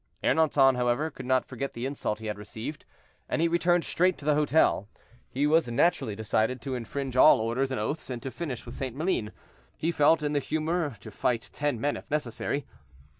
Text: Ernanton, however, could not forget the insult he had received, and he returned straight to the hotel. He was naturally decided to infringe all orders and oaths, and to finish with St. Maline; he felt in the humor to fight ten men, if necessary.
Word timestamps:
Ernanton, 0.23 0.75
however, 0.77 1.11
could 1.11 1.27
not 1.27 1.45
forget 1.45 1.73
the 1.73 1.85
insult 1.85 2.17
he 2.17 2.25
had 2.25 2.39
received, 2.39 2.85
and 3.29 3.39
he 3.39 3.47
returned 3.47 3.83
straight 3.85 4.17
to 4.17 4.25
the 4.25 4.33
hotel. 4.33 4.87
He 5.29 5.45
was 5.45 5.69
naturally 5.69 6.15
decided 6.15 6.59
to 6.63 6.73
infringe 6.73 7.15
all 7.15 7.39
orders 7.39 7.69
and 7.69 7.79
oaths, 7.79 8.09
and 8.09 8.19
to 8.23 8.31
finish 8.31 8.65
with 8.65 8.73
St. 8.73 8.95
Maline; 8.95 9.31
he 9.77 9.91
felt 9.91 10.23
in 10.23 10.33
the 10.33 10.39
humor 10.39 10.97
to 11.01 11.11
fight 11.11 11.51
ten 11.53 11.79
men, 11.79 11.95
if 11.95 12.09
necessary. 12.09 12.65